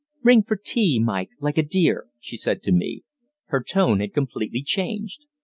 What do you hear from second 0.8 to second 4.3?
Mike, like a dear," she said to me. Her tone had